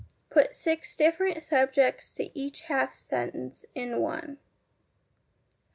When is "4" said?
4.19-4.37